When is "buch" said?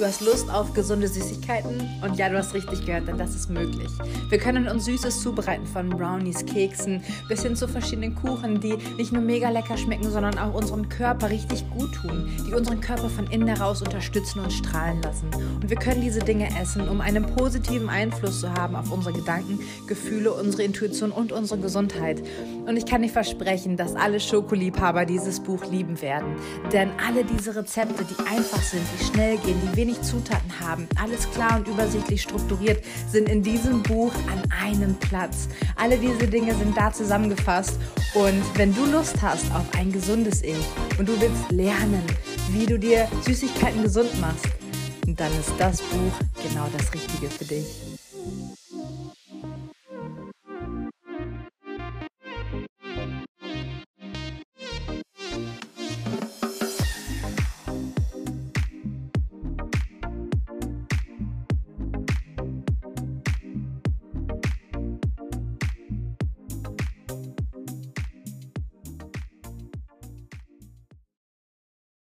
25.40-25.70, 33.82-34.12, 45.82-46.42